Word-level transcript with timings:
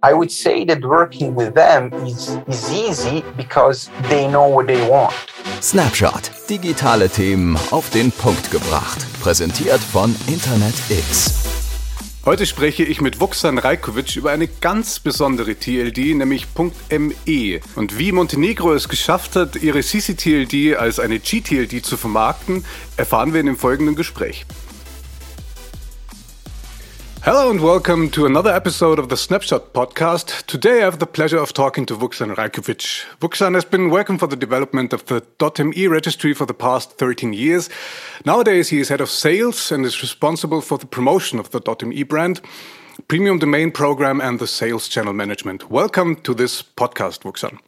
I 0.00 0.12
would 0.12 0.30
say 0.30 0.64
that 0.64 0.84
working 0.84 1.34
with 1.34 1.54
them 1.54 1.92
is, 2.06 2.38
is 2.46 2.72
easy 2.72 3.24
because 3.36 3.90
they 4.08 4.28
know 4.28 4.46
what 4.46 4.68
they 4.68 4.80
want. 4.88 5.12
Snapshot. 5.60 6.30
Digitale 6.48 7.08
Themen 7.08 7.58
auf 7.72 7.90
den 7.90 8.12
Punkt 8.12 8.48
gebracht. 8.52 9.04
Präsentiert 9.20 9.80
von 9.80 10.14
Internet 10.28 10.74
X. 10.88 11.34
Heute 12.24 12.46
spreche 12.46 12.84
ich 12.84 13.00
mit 13.00 13.18
Vuksan 13.20 13.58
Rajkovic 13.58 14.14
über 14.14 14.30
eine 14.30 14.46
ganz 14.46 15.00
besondere 15.00 15.56
TLD, 15.56 16.14
nämlich 16.14 16.46
.me. 16.56 17.60
Und 17.74 17.98
wie 17.98 18.12
Montenegro 18.12 18.74
es 18.74 18.88
geschafft 18.88 19.34
hat, 19.34 19.56
ihre 19.56 19.80
CCTLD 19.80 20.76
als 20.76 21.00
eine 21.00 21.18
GTLD 21.18 21.84
zu 21.84 21.96
vermarkten, 21.96 22.64
erfahren 22.96 23.32
wir 23.32 23.40
in 23.40 23.46
dem 23.46 23.56
folgenden 23.56 23.96
Gespräch. 23.96 24.46
Hello 27.22 27.50
and 27.50 27.60
welcome 27.60 28.08
to 28.10 28.26
another 28.26 28.50
episode 28.50 28.98
of 28.98 29.08
the 29.08 29.16
Snapshot 29.16 29.72
podcast. 29.74 30.46
Today 30.46 30.78
I 30.78 30.84
have 30.84 30.98
the 31.00 31.06
pleasure 31.06 31.36
of 31.36 31.52
talking 31.52 31.84
to 31.86 31.96
Vuksan 31.96 32.34
Rajkovic. 32.34 33.04
Vuksan 33.18 33.54
has 33.54 33.64
been 33.64 33.90
working 33.90 34.18
for 34.18 34.28
the 34.28 34.36
development 34.36 34.92
of 34.92 35.04
the 35.06 35.22
.me 35.64 35.88
registry 35.88 36.32
for 36.32 36.46
the 36.46 36.54
past 36.54 36.92
13 36.92 37.32
years. 37.32 37.68
Nowadays 38.24 38.68
he 38.68 38.78
is 38.78 38.88
head 38.88 39.00
of 39.00 39.10
sales 39.10 39.70
and 39.72 39.84
is 39.84 40.00
responsible 40.00 40.60
for 40.60 40.78
the 40.78 40.86
promotion 40.86 41.38
of 41.38 41.50
the 41.50 41.60
.me 41.84 42.02
brand, 42.04 42.40
premium 43.08 43.38
domain 43.38 43.72
program 43.72 44.20
and 44.20 44.38
the 44.38 44.46
sales 44.46 44.88
channel 44.88 45.12
management. 45.12 45.70
Welcome 45.70 46.16
to 46.22 46.32
this 46.32 46.62
podcast, 46.62 47.22
Vuksan. 47.22 47.58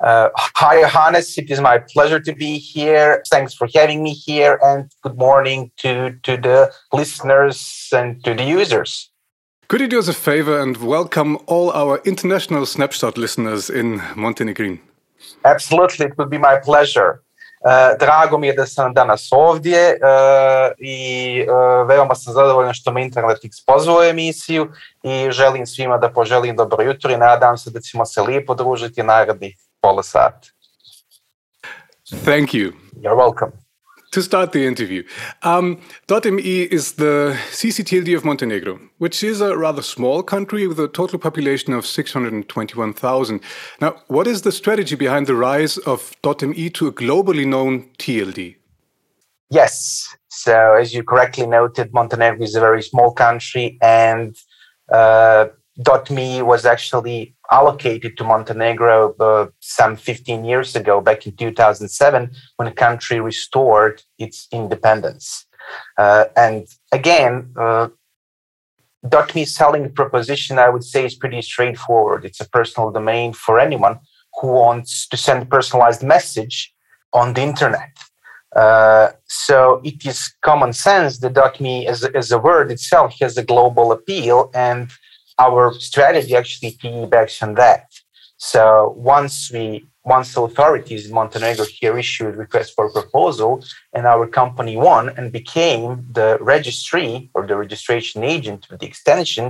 Uh, 0.00 0.30
hi, 0.36 0.80
Johannes. 0.80 1.36
It 1.36 1.50
is 1.50 1.60
my 1.60 1.78
pleasure 1.78 2.20
to 2.20 2.34
be 2.34 2.56
here. 2.58 3.22
Thanks 3.30 3.52
for 3.52 3.68
having 3.74 4.02
me 4.02 4.14
here, 4.14 4.58
and 4.62 4.90
good 5.02 5.18
morning 5.18 5.70
to, 5.76 6.12
to 6.22 6.38
the 6.38 6.72
listeners 6.90 7.88
and 7.92 8.24
to 8.24 8.34
the 8.34 8.44
users. 8.44 9.10
Could 9.68 9.82
you 9.82 9.88
do 9.88 9.98
us 9.98 10.08
a 10.08 10.14
favor 10.14 10.58
and 10.58 10.78
welcome 10.78 11.36
all 11.46 11.70
our 11.72 12.00
international 12.06 12.64
snapshot 12.64 13.18
listeners 13.18 13.68
in 13.68 14.00
Montenegrin? 14.16 14.80
Absolutely, 15.44 16.06
it 16.06 16.16
would 16.16 16.30
be 16.30 16.38
my 16.38 16.56
pleasure. 16.64 17.20
Uh, 17.62 17.94
drago 17.98 18.38
mi 18.38 18.46
je 18.46 18.52
da 18.52 18.66
sam 18.66 18.94
danas 18.94 19.28
ovdje 19.32 19.98
uh, 20.02 20.72
i 20.78 21.44
uh, 21.48 21.88
veoma 21.88 22.14
sam 22.14 22.32
zadovoljan 22.32 22.74
što 22.74 22.92
me 22.92 23.02
InterNetX 23.02 23.66
pozvao 23.66 24.04
emisiju 24.04 24.72
i 25.02 25.30
želim 25.30 25.66
svima 25.66 25.98
da 25.98 26.12
poželim 26.12 26.56
dobro 26.56 26.82
jutro 26.82 27.10
i 27.10 27.16
nadam 27.16 27.58
se 27.58 27.70
da 27.70 27.80
ćemo 27.80 28.06
se 28.06 28.22
lijepo 28.22 28.54
družiti 28.54 29.02
narednih 29.02 29.56
Polisat. 29.82 30.50
Thank 32.08 32.52
you. 32.52 32.74
You're 33.00 33.16
welcome. 33.16 33.52
To 34.12 34.22
start 34.22 34.50
the 34.50 34.66
interview, 34.66 35.04
um, 35.42 35.80
.me 36.08 36.62
is 36.62 36.94
the 36.94 37.38
CCTLD 37.52 38.16
of 38.16 38.24
Montenegro, 38.24 38.80
which 38.98 39.22
is 39.22 39.40
a 39.40 39.56
rather 39.56 39.82
small 39.82 40.24
country 40.24 40.66
with 40.66 40.80
a 40.80 40.88
total 40.88 41.20
population 41.20 41.72
of 41.72 41.86
621,000. 41.86 43.40
Now, 43.80 44.02
what 44.08 44.26
is 44.26 44.42
the 44.42 44.50
strategy 44.50 44.96
behind 44.96 45.28
the 45.28 45.36
rise 45.36 45.78
of 45.78 46.12
.me 46.42 46.70
to 46.70 46.88
a 46.88 46.92
globally 46.92 47.46
known 47.46 47.88
TLD? 47.98 48.56
Yes. 49.48 50.08
So, 50.28 50.74
as 50.74 50.92
you 50.92 51.04
correctly 51.04 51.46
noted, 51.46 51.94
Montenegro 51.94 52.42
is 52.42 52.56
a 52.56 52.60
very 52.60 52.82
small 52.82 53.12
country, 53.12 53.78
and 53.80 54.36
uh, 54.90 55.46
.me 56.10 56.42
was 56.42 56.66
actually 56.66 57.36
allocated 57.50 58.16
to 58.16 58.24
Montenegro 58.24 59.14
uh, 59.18 59.46
some 59.60 59.96
15 59.96 60.44
years 60.44 60.76
ago, 60.76 61.00
back 61.00 61.26
in 61.26 61.36
2007, 61.36 62.30
when 62.56 62.68
the 62.68 62.74
country 62.74 63.20
restored 63.20 64.02
its 64.18 64.46
independence. 64.52 65.46
Uh, 65.98 66.24
and 66.36 66.66
again, 66.92 67.52
uh, 67.58 67.88
.me 69.34 69.44
selling 69.44 69.92
proposition, 69.92 70.58
I 70.58 70.68
would 70.68 70.84
say, 70.84 71.04
is 71.04 71.14
pretty 71.14 71.42
straightforward. 71.42 72.24
It's 72.24 72.40
a 72.40 72.48
personal 72.48 72.90
domain 72.90 73.32
for 73.32 73.58
anyone 73.58 73.98
who 74.40 74.48
wants 74.48 75.08
to 75.08 75.16
send 75.16 75.42
a 75.42 75.46
personalized 75.46 76.02
message 76.02 76.72
on 77.12 77.34
the 77.34 77.42
internet. 77.42 77.90
Uh, 78.54 79.10
so 79.26 79.80
it 79.84 80.04
is 80.04 80.32
common 80.42 80.72
sense 80.72 81.18
that 81.18 81.60
.me 81.60 81.86
as, 81.86 82.04
as 82.04 82.32
a 82.32 82.38
word 82.38 82.70
itself 82.72 83.14
has 83.20 83.38
a 83.38 83.44
global 83.44 83.92
appeal 83.92 84.50
and 84.54 84.90
our 85.46 85.72
strategy 85.90 86.34
actually 86.36 86.72
piggybacks 86.72 87.42
on 87.42 87.54
that. 87.54 87.86
So 88.36 88.94
once 88.96 89.50
we 89.52 89.86
once 90.04 90.34
authorities 90.36 91.06
in 91.06 91.14
Montenegro 91.14 91.66
here 91.66 91.98
issued 91.98 92.34
request 92.36 92.72
for 92.74 92.90
proposal 92.90 93.62
and 93.92 94.06
our 94.06 94.26
company 94.26 94.74
won 94.76 95.04
and 95.16 95.30
became 95.30 95.84
the 96.18 96.38
registry 96.40 97.30
or 97.34 97.46
the 97.46 97.56
registration 97.56 98.24
agent 98.24 98.66
of 98.70 98.78
the 98.78 98.86
extension, 98.86 99.46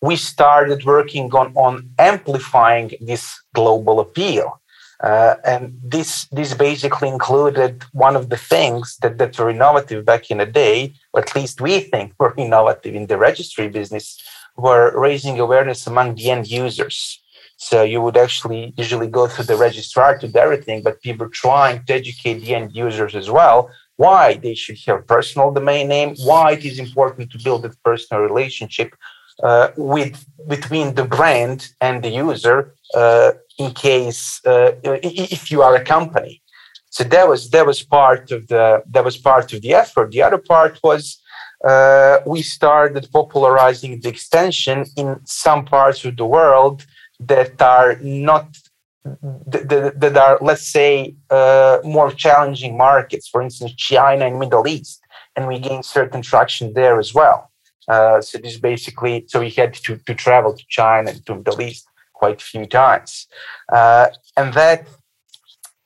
we 0.00 0.16
started 0.16 0.84
working 0.84 1.26
on, 1.32 1.46
on 1.54 1.88
amplifying 1.98 2.90
this 3.00 3.24
global 3.54 4.00
appeal. 4.00 4.60
Uh, 5.02 5.34
and 5.44 5.78
this 5.82 6.26
this 6.32 6.54
basically 6.54 7.08
included 7.08 7.84
one 7.92 8.16
of 8.16 8.30
the 8.30 8.36
things 8.36 8.96
that, 9.02 9.18
that 9.18 9.38
were 9.38 9.50
innovative 9.50 10.04
back 10.04 10.30
in 10.30 10.38
the 10.38 10.46
day, 10.46 10.94
or 11.12 11.20
at 11.20 11.34
least 11.36 11.60
we 11.60 11.80
think 11.80 12.12
were 12.18 12.34
innovative 12.44 12.94
in 12.94 13.06
the 13.06 13.18
registry 13.18 13.68
business, 13.68 14.06
were 14.56 14.98
raising 14.98 15.38
awareness 15.40 15.86
among 15.86 16.14
the 16.14 16.30
end 16.30 16.46
users. 16.48 17.20
So 17.56 17.82
you 17.82 18.00
would 18.00 18.16
actually 18.16 18.74
usually 18.76 19.06
go 19.06 19.26
through 19.26 19.44
the 19.46 19.56
registrar 19.56 20.18
to 20.18 20.28
do 20.28 20.38
everything, 20.38 20.82
but 20.82 21.00
people 21.02 21.28
trying 21.30 21.84
to 21.84 21.94
educate 21.94 22.40
the 22.40 22.54
end 22.54 22.74
users 22.74 23.14
as 23.14 23.30
well 23.30 23.70
why 23.96 24.34
they 24.34 24.54
should 24.54 24.78
have 24.86 25.06
personal 25.06 25.52
domain 25.52 25.88
name, 25.88 26.14
why 26.24 26.52
it 26.52 26.64
is 26.64 26.78
important 26.78 27.30
to 27.30 27.38
build 27.42 27.64
a 27.64 27.70
personal 27.84 28.22
relationship 28.22 28.94
uh, 29.42 29.68
with 29.76 30.24
between 30.48 30.94
the 30.94 31.04
brand 31.04 31.68
and 31.80 32.02
the 32.02 32.10
user 32.10 32.74
uh, 32.94 33.32
in 33.58 33.72
case 33.72 34.40
uh, 34.46 34.72
if 34.82 35.50
you 35.50 35.62
are 35.62 35.74
a 35.74 35.84
company. 35.84 36.40
So 36.90 37.02
that 37.04 37.28
was 37.28 37.50
that 37.50 37.66
was 37.66 37.82
part 37.82 38.30
of 38.30 38.46
the 38.48 38.82
that 38.90 39.04
was 39.04 39.16
part 39.16 39.52
of 39.52 39.62
the 39.62 39.74
effort. 39.74 40.12
The 40.12 40.22
other 40.22 40.38
part 40.38 40.78
was 40.82 41.20
uh, 41.64 42.18
we 42.26 42.42
started 42.42 43.08
popularizing 43.12 44.00
the 44.00 44.08
extension 44.08 44.84
in 44.96 45.20
some 45.24 45.64
parts 45.64 46.04
of 46.04 46.16
the 46.16 46.26
world 46.26 46.84
that 47.20 47.60
are 47.62 47.96
not 48.02 48.46
that, 49.46 49.92
that 50.00 50.16
are 50.16 50.38
let's 50.40 50.66
say 50.66 51.14
uh, 51.30 51.78
more 51.84 52.10
challenging 52.10 52.76
markets. 52.76 53.28
For 53.28 53.42
instance 53.42 53.74
china 53.74 54.26
and 54.26 54.38
middle 54.38 54.66
east 54.66 55.00
and 55.36 55.46
we 55.46 55.58
gained 55.58 55.84
certain 55.84 56.22
traction 56.22 56.72
there 56.74 56.98
as 56.98 57.12
well. 57.14 57.50
Uh, 57.88 58.20
so 58.20 58.38
this 58.38 58.58
basically 58.58 59.24
so 59.26 59.40
we 59.40 59.50
had 59.50 59.74
to, 59.74 59.96
to 60.06 60.14
travel 60.14 60.54
to 60.56 60.64
china 60.68 61.10
and 61.10 61.24
to 61.26 61.34
middle 61.34 61.60
east 61.60 61.86
quite 62.14 62.40
a 62.40 62.44
few 62.44 62.66
times. 62.66 63.26
Uh, 63.70 64.06
and 64.36 64.54
that 64.54 64.86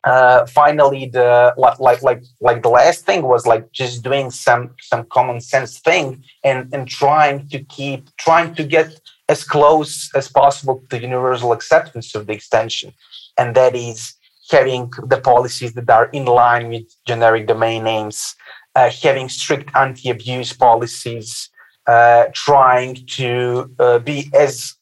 uh, 0.04 0.47
finally 0.47 1.06
the 1.06 1.53
like 1.56 2.03
like 2.03 2.22
like 2.41 2.62
the 2.62 2.69
last 2.69 3.04
thing 3.04 3.22
was 3.22 3.47
like 3.47 3.70
just 3.72 4.03
doing 4.03 4.31
some 4.31 4.70
some 4.81 5.04
common 5.06 5.41
sense 5.41 5.81
thing 5.81 6.22
and 6.44 6.72
and 6.72 6.88
trying 6.88 7.48
to 7.48 7.59
keep 7.64 8.09
trying 8.16 8.54
to 8.54 8.64
get 8.64 9.00
as 9.28 9.44
close 9.44 10.10
as 10.14 10.28
possible 10.28 10.82
to 10.88 11.00
universal 11.00 11.53
acceptance 11.53 12.14
of 12.14 12.26
the 12.26 12.32
extension. 12.32 12.92
And 13.36 13.54
that 13.56 13.75
is 13.75 14.14
having 14.50 14.91
the 15.06 15.20
policies 15.20 15.75
that 15.75 15.91
are 15.91 16.06
in 16.06 16.25
line 16.25 16.69
with 16.70 16.86
generic 17.06 17.47
domain 17.47 17.84
names 17.84 18.34
uh, 18.75 18.91
having 19.03 19.28
strict 19.28 19.70
anti-abuse 19.75 20.53
policies 20.54 21.50
uh, 21.86 22.26
trying 22.32 22.94
to 23.06 23.75
uh, 23.78 23.98
be 23.98 24.30
as 24.34 24.75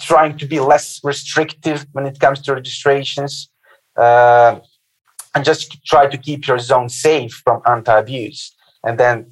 trying 0.00 0.36
to 0.38 0.46
be 0.46 0.60
less 0.60 1.00
restrictive 1.02 1.86
when 1.92 2.06
it 2.06 2.20
comes 2.20 2.40
to 2.42 2.54
registrations 2.54 3.49
Uh, 4.00 4.60
and 5.34 5.44
just 5.44 5.84
try 5.84 6.06
to 6.06 6.18
keep 6.18 6.46
your 6.46 6.58
zone 6.58 6.88
safe 6.88 7.32
from 7.44 7.60
anti-abuse. 7.66 8.54
And 8.82 8.98
then 8.98 9.30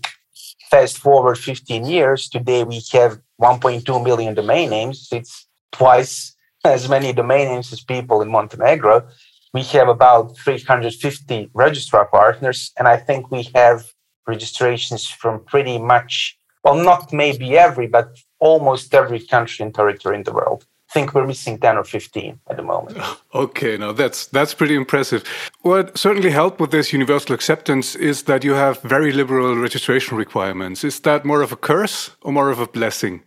fast 0.71 0.99
forward 0.99 1.39
15 1.39 1.87
years, 1.87 2.29
today 2.29 2.65
we 2.65 2.83
have 2.93 3.19
1.2 3.41 4.05
million 4.05 4.35
domain 4.35 4.71
names. 4.71 5.09
It's 5.11 5.47
twice 5.73 6.37
as 6.65 6.89
many 6.89 7.13
domain 7.13 7.49
names 7.49 7.73
as 7.73 7.81
people 7.83 8.21
in 8.23 8.29
Montenegro. 8.31 9.09
We 9.55 9.63
have 9.63 9.89
about 9.89 10.37
350 10.37 11.51
registrar 11.55 12.07
partners, 12.07 12.71
and 12.79 12.87
I 12.87 12.99
think 12.99 13.31
we 13.31 13.45
have 13.55 13.87
registrations 14.27 15.09
from 15.09 15.43
pretty 15.45 15.79
much, 15.79 16.39
well, 16.63 16.75
not 16.75 17.13
maybe 17.13 17.57
every, 17.57 17.87
but 17.87 18.09
almost 18.39 18.95
every 18.95 19.21
country 19.21 19.65
and 19.65 19.75
territory 19.75 20.17
in 20.17 20.25
the 20.25 20.35
world 20.35 20.67
think 20.93 21.15
we're 21.15 21.27
missing 21.27 21.59
10 21.59 21.77
or 21.77 21.85
15 21.85 22.41
at 22.51 22.57
the 22.57 22.63
moment. 22.63 22.99
Okay, 23.35 23.77
now 23.77 23.93
that's 23.93 24.27
that's 24.27 24.55
pretty 24.55 24.75
impressive. 24.75 25.23
What 25.61 25.99
certainly 25.99 26.31
helped 26.31 26.61
with 26.61 26.71
this 26.71 26.93
universal 26.95 27.35
acceptance 27.35 27.95
is 27.95 28.23
that 28.23 28.43
you 28.43 28.55
have 28.55 28.81
very 28.81 29.13
liberal 29.13 29.55
registration 29.55 30.17
requirements. 30.17 30.83
Is 30.83 31.01
that 31.01 31.27
more 31.27 31.43
of 31.43 31.53
a 31.53 31.57
curse 31.57 32.17
or 32.23 32.33
more 32.33 32.51
of 32.51 32.59
a 32.59 32.67
blessing? 32.67 33.23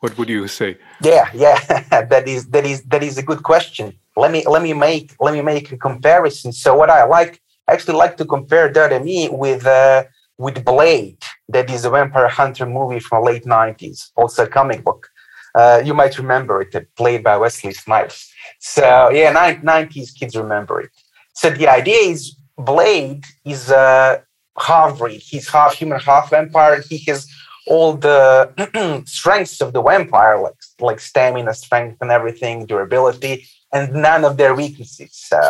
What 0.00 0.18
would 0.18 0.28
you 0.28 0.48
say? 0.48 0.78
Yeah, 1.00 1.30
yeah, 1.32 1.58
that 2.12 2.24
is 2.26 2.46
that 2.48 2.66
is 2.66 2.82
that 2.82 3.02
is 3.02 3.18
a 3.18 3.22
good 3.22 3.42
question. 3.44 3.92
Let 4.16 4.30
me 4.32 4.42
let 4.46 4.62
me 4.62 4.72
make 4.74 5.14
let 5.20 5.32
me 5.32 5.42
make 5.42 5.70
a 5.72 5.78
comparison. 5.78 6.52
So 6.52 6.76
what 6.76 6.90
I 6.90 7.04
like 7.04 7.40
I 7.68 7.72
actually 7.74 7.96
like 7.96 8.16
to 8.18 8.24
compare 8.24 8.66
.me 9.00 9.28
with 9.30 9.64
uh, 9.64 10.04
with 10.38 10.64
Blade. 10.64 11.22
That 11.48 11.70
is 11.70 11.84
a 11.84 11.90
vampire 11.90 12.28
hunter 12.28 12.66
movie 12.66 13.00
from 13.00 13.24
late 13.24 13.44
90s, 13.44 14.10
also 14.16 14.44
a 14.44 14.48
comic 14.48 14.84
book. 14.84 15.08
Uh, 15.56 15.80
you 15.84 15.94
might 15.94 16.18
remember 16.18 16.60
it, 16.60 16.72
played 16.96 17.24
by 17.24 17.36
Wesley 17.36 17.72
Snipes. 17.72 18.30
So 18.60 19.08
yeah, 19.10 19.32
90s 19.32 20.14
kids 20.18 20.36
remember 20.36 20.80
it. 20.82 20.90
So 21.32 21.50
the 21.50 21.68
idea 21.68 22.00
is 22.14 22.36
Blade 22.58 23.24
is 23.44 23.70
a 23.70 24.22
half 24.58 24.98
breed. 24.98 25.22
He's 25.22 25.48
half 25.48 25.74
human, 25.74 26.00
half 26.00 26.30
vampire. 26.30 26.82
He 26.88 26.98
has 27.06 27.26
all 27.66 27.94
the 27.94 28.22
strengths 29.06 29.60
of 29.60 29.72
the 29.72 29.82
vampire, 29.82 30.40
like 30.40 30.54
like 30.80 31.00
stamina, 31.00 31.54
strength, 31.54 31.98
and 32.00 32.10
everything, 32.10 32.66
durability, 32.66 33.46
and 33.72 33.92
none 33.94 34.24
of 34.24 34.36
their 34.36 34.54
weaknesses. 34.54 35.10
So 35.12 35.40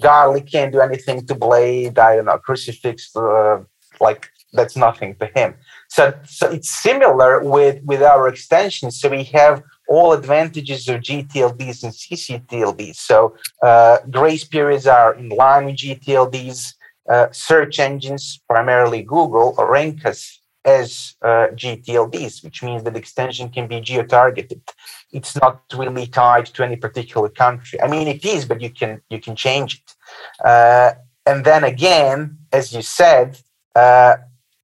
Garlic 0.00 0.46
can't 0.46 0.72
do 0.72 0.80
anything 0.80 1.26
to 1.26 1.34
Blade. 1.34 1.98
I 1.98 2.16
don't 2.16 2.26
know, 2.26 2.38
Crucifix, 2.38 3.14
uh, 3.16 3.60
like 4.00 4.30
that's 4.52 4.76
nothing 4.76 5.16
to 5.16 5.26
him. 5.26 5.54
So, 5.90 6.14
so 6.24 6.48
it's 6.50 6.70
similar 6.70 7.42
with 7.42 7.82
with 7.82 8.02
our 8.02 8.28
extensions. 8.28 9.00
So 9.00 9.08
we 9.08 9.24
have 9.40 9.62
all 9.88 10.12
advantages 10.12 10.88
of 10.88 11.00
GTLDs 11.00 11.82
and 11.82 11.92
CCTLDs. 11.92 12.94
So 12.96 13.34
uh, 13.60 13.98
grace 14.08 14.44
periods 14.44 14.86
are 14.86 15.14
in 15.14 15.28
line 15.30 15.66
with 15.66 15.76
GTLDs. 15.76 16.74
Uh, 17.08 17.26
search 17.32 17.80
engines, 17.80 18.40
primarily 18.48 19.02
Google, 19.02 19.52
rank 19.58 20.06
us 20.06 20.40
as 20.64 21.16
uh, 21.22 21.48
GTLDs, 21.54 22.44
which 22.44 22.62
means 22.62 22.84
that 22.84 22.96
extension 22.96 23.48
can 23.48 23.66
be 23.66 23.80
geo-targeted. 23.80 24.62
It's 25.10 25.34
not 25.34 25.62
really 25.74 26.06
tied 26.06 26.46
to 26.46 26.62
any 26.62 26.76
particular 26.76 27.30
country. 27.30 27.80
I 27.82 27.88
mean, 27.88 28.06
it 28.06 28.24
is, 28.24 28.44
but 28.44 28.60
you 28.60 28.70
can 28.70 29.00
you 29.10 29.20
can 29.20 29.34
change 29.34 29.82
it. 29.82 30.46
Uh, 30.46 30.92
and 31.26 31.44
then 31.44 31.64
again, 31.64 32.38
as 32.52 32.72
you 32.72 32.82
said, 32.82 33.40
uh, 33.74 34.16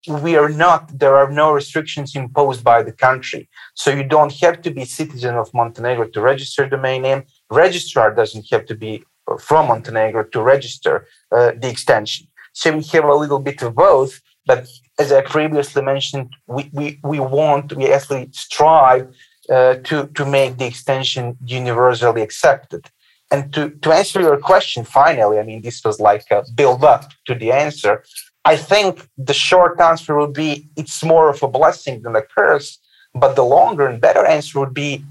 we 0.07 0.37
are 0.37 0.49
not. 0.49 0.99
There 0.99 1.17
are 1.17 1.31
no 1.31 1.53
restrictions 1.53 2.15
imposed 2.15 2.63
by 2.65 2.83
the 2.83 2.93
country, 2.93 3.49
so 3.75 3.91
you 3.91 4.05
don't 4.05 4.33
have 4.35 4.63
to 4.63 4.71
be 4.71 4.85
citizen 4.85 5.35
of 5.35 5.53
Montenegro 5.53 6.09
to 6.09 6.21
register 6.21 6.69
domain 6.69 7.03
name. 7.03 7.25
Registrar 7.51 8.15
doesn't 8.15 8.47
have 8.51 8.67
to 8.67 8.75
be 8.75 9.05
from 9.41 9.69
Montenegro 9.69 10.25
to 10.25 10.41
register 10.43 11.07
uh, 11.33 11.53
the 11.61 11.69
extension. 11.69 12.27
So 12.53 12.77
we 12.77 12.83
have 12.85 13.05
a 13.05 13.15
little 13.15 13.39
bit 13.39 13.63
of 13.63 13.75
both, 13.75 14.21
but 14.47 14.69
as 14.99 15.13
I 15.13 15.21
previously 15.23 15.83
mentioned, 15.83 16.35
we, 16.47 16.71
we, 16.73 16.99
we 17.03 17.21
want, 17.21 17.75
we 17.75 17.93
actually 17.93 18.31
strive 18.33 19.09
uh, 19.51 19.75
to, 19.85 20.07
to 20.07 20.25
make 20.25 20.59
the 20.59 20.67
extension 20.67 21.37
universally 21.45 22.23
accepted. 22.23 22.89
And 23.31 23.53
to, 23.55 23.71
to 23.71 23.93
answer 23.93 24.21
your 24.21 24.39
question, 24.39 24.85
finally, 24.85 25.39
I 25.39 25.43
mean, 25.43 25.63
this 25.63 25.85
was 25.85 25.99
like 25.99 26.25
a 26.31 26.45
build 26.55 26.85
up 26.85 27.11
to 27.27 27.35
the 27.35 27.53
answer. 27.53 28.05
I 28.53 28.57
think 28.57 29.09
the 29.19 29.35
short 29.35 29.81
answer 29.81 30.17
would 30.17 30.33
be 30.33 30.69
it's 30.77 31.03
more 31.03 31.29
of 31.29 31.43
a 31.43 31.49
blessing 31.49 32.03
than 32.03 32.15
a 32.15 32.23
curse. 32.23 32.79
But 33.13 33.35
the 33.35 33.43
longer 33.43 33.87
and 33.89 34.01
better 34.01 34.25
answer 34.25 34.61
would 34.61 34.75
be 34.75 35.05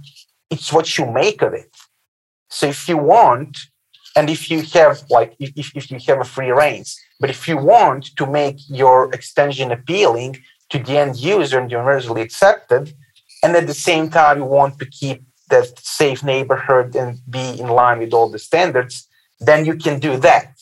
it's 0.49 0.71
what 0.71 0.97
you 0.97 1.05
make 1.05 1.41
of 1.41 1.53
it. 1.53 1.71
So 2.49 2.67
if 2.67 2.87
you 2.87 2.97
want, 2.97 3.57
and 4.15 4.29
if 4.29 4.49
you 4.49 4.61
have 4.77 5.03
like 5.09 5.35
if, 5.39 5.75
if 5.75 5.91
you 5.91 5.99
have 6.07 6.21
a 6.21 6.31
free 6.35 6.51
reigns, 6.51 6.89
but 7.19 7.29
if 7.29 7.45
you 7.49 7.57
want 7.57 8.15
to 8.19 8.25
make 8.25 8.57
your 8.69 9.13
extension 9.13 9.69
appealing 9.77 10.31
to 10.69 10.77
the 10.79 10.97
end 10.97 11.17
user 11.17 11.59
and 11.59 11.69
universally 11.69 12.21
accepted, 12.21 12.93
and 13.43 13.51
at 13.57 13.67
the 13.67 13.79
same 13.89 14.09
time 14.09 14.37
you 14.37 14.45
want 14.45 14.79
to 14.79 14.85
keep 14.85 15.19
that 15.49 15.67
safe 15.79 16.23
neighborhood 16.23 16.95
and 16.95 17.19
be 17.29 17.59
in 17.59 17.67
line 17.67 17.99
with 17.99 18.13
all 18.13 18.29
the 18.29 18.39
standards, 18.39 19.09
then 19.41 19.65
you 19.65 19.75
can 19.75 19.99
do 19.99 20.15
that. 20.27 20.53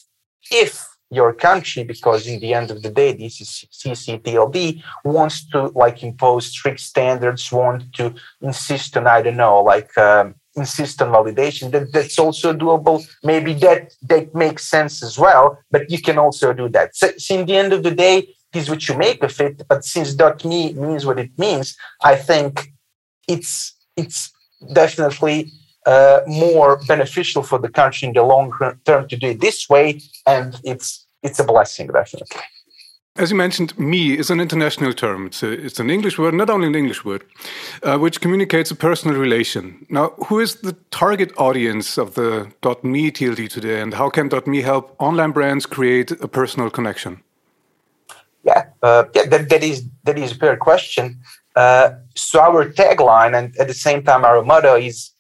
If 0.50 0.72
your 1.14 1.34
country, 1.34 1.84
because 1.84 2.28
in 2.28 2.40
the 2.40 2.54
end 2.54 2.72
of 2.72 2.82
the 2.82 2.90
day, 2.90 3.14
this 3.14 3.42
is 3.42 3.66
CCTLD, 3.72 4.82
wants 5.06 5.48
to 5.50 5.68
like 5.76 6.04
impose 6.04 6.48
strict 6.48 6.80
standards, 6.80 7.52
want 7.52 7.94
to 7.94 8.14
insist 8.42 8.98
on, 8.98 9.08
I 9.08 9.22
don't 9.22 9.38
know, 9.38 9.62
like 9.62 9.98
um, 9.98 10.36
insist 10.56 11.02
on 11.02 11.10
validation. 11.12 11.72
That 11.72 11.92
that's 11.94 12.20
also 12.20 12.54
doable. 12.54 13.06
Maybe 13.24 13.54
that 13.56 13.94
that 14.04 14.34
makes 14.36 14.68
sense 14.68 15.04
as 15.04 15.18
well 15.18 15.60
but 15.72 15.90
you 15.90 16.00
can 16.00 16.18
also 16.20 16.54
do 16.54 16.70
that. 16.70 16.96
So, 16.96 17.12
so 17.18 17.36
in 17.36 17.46
the 17.46 17.56
end 17.56 17.74
of 17.74 17.84
the 17.84 17.92
day 17.92 18.28
is 18.54 18.70
what 18.70 18.88
you 18.88 18.96
make 18.96 19.24
of 19.24 19.40
it 19.42 19.62
but 19.68 19.84
since 19.84 20.14
dot 20.14 20.46
me 20.46 20.74
means 20.74 21.06
what 21.06 21.20
it 21.20 21.32
means 21.38 21.76
i 22.04 22.16
think 22.16 22.72
it's 23.28 23.76
it's 23.96 24.32
definitely 24.74 25.52
uh, 25.86 26.20
more 26.28 26.80
beneficial 26.88 27.44
for 27.44 27.60
the 27.60 27.70
country 27.70 28.08
in 28.08 28.14
the 28.14 28.24
long 28.24 28.52
term 28.86 29.08
to 29.08 29.18
do 29.18 29.28
it 29.28 29.42
this 29.42 29.68
way 29.70 30.00
and 30.26 30.60
it's 30.64 31.03
it's 31.24 31.40
a 31.40 31.44
blessing 31.44 31.88
definitely 31.88 32.42
as 33.16 33.30
you 33.30 33.38
mentioned, 33.38 33.78
me 33.78 34.18
is 34.18 34.32
an 34.32 34.40
international 34.40 34.92
term. 34.92 35.28
It's, 35.28 35.44
a, 35.44 35.52
it's 35.52 35.80
an 35.80 35.90
English 35.92 36.18
word, 36.18 36.34
not 36.34 36.50
only 36.50 36.68
an 36.68 36.76
English 36.76 37.06
word, 37.06 37.24
uh, 37.84 37.98
which 38.00 38.22
communicates 38.22 38.72
a 38.72 38.76
personal 38.76 39.16
relation. 39.16 39.86
Now, 39.90 40.14
who 40.28 40.40
is 40.40 40.56
the 40.56 40.76
target 40.90 41.32
audience 41.38 41.98
of 42.00 42.16
the 42.16 42.52
.me 42.82 43.12
TLD 43.12 43.50
today, 43.50 43.82
and 43.82 43.94
how 43.94 44.10
can 44.10 44.30
.me 44.48 44.62
help 44.62 44.96
online 45.00 45.32
brands 45.32 45.68
create 45.68 46.10
a 46.12 46.28
personal 46.28 46.72
connection? 46.72 47.22
Yeah, 48.44 48.66
uh, 48.82 49.06
yeah, 49.14 49.26
that, 49.28 49.50
that 49.50 49.64
is 49.64 49.86
that 50.04 50.18
is 50.18 50.32
a 50.32 50.36
fair 50.36 50.58
question. 50.58 51.20
Uh, 51.56 51.92
so 52.16 52.42
our 52.42 52.68
tagline 52.68 53.38
and 53.38 53.56
at 53.58 53.68
the 53.68 53.74
same 53.76 54.04
time 54.04 54.26
our 54.26 54.44
motto 54.44 54.76
is 54.76 55.12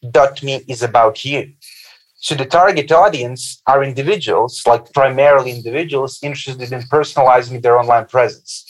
.me 0.42 0.64
is 0.68 0.82
about 0.82 1.24
you. 1.24 1.54
So 2.24 2.36
the 2.36 2.46
target 2.46 2.90
audience 2.90 3.62
are 3.68 3.84
individuals, 3.84 4.64
like 4.66 4.94
primarily 4.94 5.52
individuals 5.52 6.20
interested 6.24 6.72
in 6.72 6.81
personalizing 6.84 7.62
their 7.62 7.78
online 7.78 8.06
presence. 8.06 8.64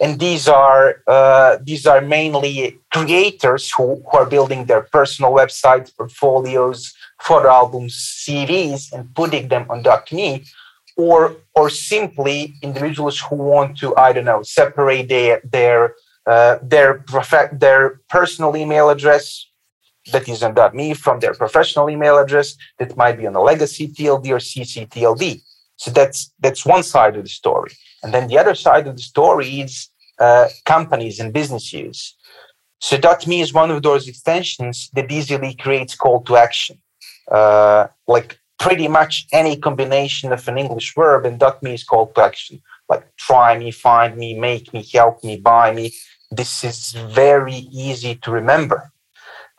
And 0.00 0.20
these 0.20 0.46
are 0.46 1.02
uh, 1.08 1.58
these 1.60 1.86
are 1.86 2.00
mainly 2.00 2.78
creators 2.92 3.72
who, 3.72 4.00
who 4.06 4.16
are 4.16 4.26
building 4.26 4.66
their 4.66 4.82
personal 4.82 5.32
websites, 5.32 5.90
portfolios, 5.94 6.94
photo 7.20 7.48
albums, 7.48 7.94
CVs, 8.22 8.92
and 8.92 9.12
putting 9.12 9.48
them 9.48 9.66
on 9.68 9.82
.me, 10.12 10.44
or 10.96 11.34
or 11.56 11.68
simply 11.68 12.54
individuals 12.62 13.18
who 13.18 13.34
want 13.34 13.76
to 13.78 13.94
I 13.96 14.12
don't 14.12 14.24
know 14.24 14.42
separate 14.44 15.08
their 15.08 15.40
their 15.42 15.94
uh, 16.26 16.58
their 16.62 17.02
prof- 17.10 17.58
their 17.64 18.00
personal 18.08 18.56
email 18.56 18.88
address 18.88 19.49
that 20.12 20.28
is 20.28 20.44
.me 20.74 20.94
from 20.94 21.20
their 21.20 21.34
professional 21.34 21.90
email 21.90 22.18
address 22.18 22.56
that 22.78 22.96
might 22.96 23.18
be 23.18 23.26
on 23.26 23.34
a 23.34 23.40
legacy 23.42 23.88
TLD 23.88 24.26
or 24.30 24.38
CCTLD. 24.38 25.42
So 25.76 25.90
that's 25.90 26.32
that's 26.40 26.66
one 26.66 26.82
side 26.82 27.16
of 27.16 27.24
the 27.24 27.30
story. 27.30 27.72
And 28.02 28.12
then 28.14 28.28
the 28.28 28.38
other 28.38 28.54
side 28.54 28.86
of 28.86 28.96
the 28.96 29.02
story 29.02 29.60
is 29.60 29.88
uh, 30.18 30.48
companies 30.64 31.20
and 31.20 31.32
business 31.32 31.72
use. 31.72 32.16
So 32.80 32.98
.me 33.26 33.40
is 33.40 33.52
one 33.52 33.70
of 33.70 33.82
those 33.82 34.08
extensions 34.08 34.90
that 34.94 35.10
easily 35.10 35.54
creates 35.54 35.94
call 35.94 36.22
to 36.22 36.36
action. 36.36 36.78
Uh, 37.30 37.88
like 38.08 38.38
pretty 38.58 38.88
much 38.88 39.26
any 39.32 39.56
combination 39.56 40.32
of 40.32 40.46
an 40.48 40.58
English 40.58 40.94
verb 40.94 41.24
and 41.26 41.42
.me 41.62 41.74
is 41.74 41.84
call 41.84 42.06
to 42.08 42.20
action. 42.22 42.60
Like 42.88 43.04
try 43.16 43.58
me, 43.58 43.70
find 43.70 44.16
me, 44.16 44.38
make 44.38 44.72
me, 44.72 44.82
help 44.92 45.22
me, 45.22 45.36
buy 45.36 45.72
me. 45.72 45.92
This 46.30 46.64
is 46.64 46.92
very 46.92 47.56
easy 47.86 48.14
to 48.16 48.30
remember. 48.30 48.92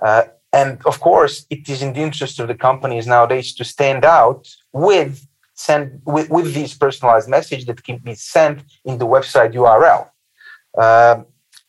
Uh, 0.01 0.23
and 0.53 0.79
of 0.85 0.99
course, 0.99 1.45
it 1.49 1.69
is 1.69 1.81
in 1.81 1.93
the 1.93 2.01
interest 2.01 2.39
of 2.39 2.47
the 2.47 2.55
companies 2.55 3.07
nowadays 3.07 3.53
to 3.55 3.63
stand 3.63 4.03
out 4.03 4.47
with 4.73 5.25
send 5.53 6.01
with, 6.05 6.29
with 6.29 6.53
these 6.53 6.73
personalized 6.73 7.29
message 7.29 7.65
that 7.65 7.83
can 7.83 7.97
be 7.97 8.15
sent 8.15 8.63
in 8.85 8.97
the 8.97 9.07
website 9.07 9.53
URL. 9.53 10.01
Um, 10.77 11.25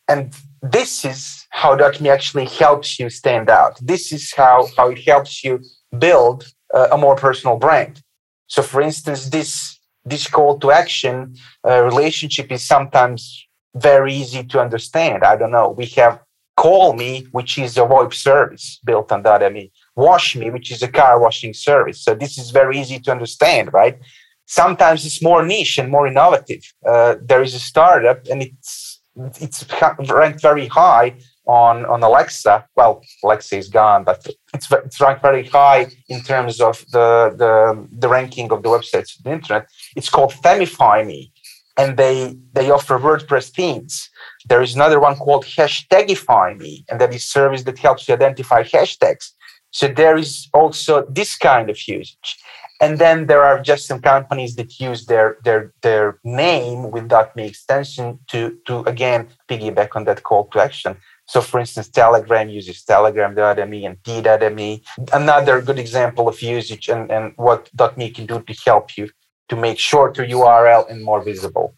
and 0.07 0.33
this 0.61 1.05
is 1.05 1.45
how 1.49 1.75
.me 1.99 2.09
actually 2.09 2.45
helps 2.45 2.99
you 2.99 3.09
stand 3.09 3.49
out. 3.49 3.77
This 3.81 4.11
is 4.11 4.33
how, 4.33 4.67
how 4.77 4.89
it 4.89 4.99
helps 4.99 5.43
you 5.43 5.61
build 5.97 6.51
uh, 6.73 6.87
a 6.91 6.97
more 6.97 7.15
personal 7.15 7.57
brand. 7.57 8.01
So, 8.47 8.61
for 8.61 8.81
instance, 8.81 9.29
this 9.29 9.79
this 10.05 10.27
call 10.27 10.59
to 10.59 10.71
action 10.71 11.35
uh, 11.65 11.81
relationship 11.83 12.51
is 12.51 12.63
sometimes 12.63 13.47
very 13.75 14.13
easy 14.13 14.43
to 14.43 14.59
understand. 14.59 15.23
I 15.23 15.37
don't 15.37 15.51
know. 15.51 15.69
We 15.69 15.85
have 15.97 16.19
Call 16.55 16.93
Me, 16.93 17.27
which 17.31 17.57
is 17.57 17.77
a 17.77 17.81
VoIP 17.81 18.13
service 18.13 18.79
built 18.85 19.11
on 19.11 19.23
that. 19.23 19.43
I 19.43 19.49
mean, 19.49 19.69
Wash 19.95 20.35
Me, 20.35 20.49
which 20.49 20.71
is 20.71 20.83
a 20.83 20.87
car 20.87 21.19
washing 21.19 21.53
service. 21.53 22.03
So 22.03 22.13
this 22.13 22.37
is 22.37 22.51
very 22.51 22.79
easy 22.79 22.99
to 22.99 23.11
understand, 23.11 23.73
right? 23.73 23.97
Sometimes 24.45 25.05
it's 25.05 25.21
more 25.21 25.45
niche 25.45 25.77
and 25.77 25.89
more 25.89 26.05
innovative. 26.05 26.63
Uh, 26.85 27.15
there 27.21 27.41
is 27.41 27.53
a 27.55 27.59
startup, 27.59 28.25
and 28.27 28.41
it's 28.43 29.01
it's 29.41 29.65
ranked 30.09 30.41
very 30.41 30.67
high 30.67 31.15
on 31.47 31.85
on 31.85 32.03
Alexa. 32.03 32.65
Well, 32.75 33.01
Alexa 33.23 33.57
is 33.57 33.69
gone, 33.69 34.03
but 34.03 34.25
it's 34.53 34.71
it's 34.71 35.01
ranked 35.01 35.21
very 35.21 35.45
high 35.47 35.87
in 36.07 36.21
terms 36.21 36.61
of 36.61 36.85
the 36.91 37.33
the, 37.35 37.87
the 37.97 38.07
ranking 38.07 38.51
of 38.51 38.63
the 38.63 38.69
websites 38.69 39.17
of 39.17 39.23
the 39.23 39.31
internet. 39.31 39.67
It's 39.95 40.09
called 40.09 40.33
Themify 40.33 41.05
Me, 41.05 41.32
and 41.77 41.97
they 41.97 42.35
they 42.53 42.69
offer 42.69 42.99
WordPress 42.99 43.49
themes. 43.49 44.09
There 44.47 44.61
is 44.61 44.75
another 44.75 44.99
one 44.99 45.15
called 45.15 45.45
Hashtagify 45.45 46.57
Me, 46.59 46.85
and 46.89 46.99
that 47.01 47.13
is 47.13 47.25
service 47.25 47.63
that 47.63 47.79
helps 47.79 48.07
you 48.07 48.13
identify 48.13 48.63
hashtags. 48.63 49.31
So 49.71 49.87
there 49.87 50.17
is 50.17 50.49
also 50.53 51.05
this 51.09 51.35
kind 51.35 51.69
of 51.69 51.77
usage. 51.87 52.37
And 52.79 52.99
then 52.99 53.27
there 53.27 53.43
are 53.43 53.61
just 53.61 53.87
some 53.87 54.01
companies 54.01 54.55
that 54.55 54.79
use 54.79 55.05
their 55.05 55.37
their 55.43 55.73
their 55.81 56.19
name 56.23 56.91
with 56.91 57.11
.me 57.35 57.45
extension 57.47 58.19
to 58.27 58.57
to 58.67 58.79
again 58.81 59.29
piggyback 59.49 59.95
on 59.95 60.03
that 60.05 60.23
call 60.23 60.45
to 60.51 60.59
action. 60.59 60.97
So, 61.25 61.39
for 61.39 61.59
instance, 61.59 61.87
Telegram 61.87 62.49
uses 62.49 62.83
telegram.me 62.83 63.85
and 63.85 64.03
t.me. 64.03 64.83
Another 65.13 65.61
good 65.61 65.79
example 65.79 66.27
of 66.27 66.41
usage 66.41 66.89
and, 66.89 67.09
and 67.09 67.31
what 67.37 67.69
.me 67.97 68.09
can 68.09 68.25
do 68.25 68.41
to 68.41 68.53
help 68.65 68.97
you 68.97 69.09
to 69.49 69.55
make 69.55 69.79
shorter 69.79 70.25
URL 70.25 70.89
and 70.89 71.03
more 71.03 71.21
visible. 71.21 71.75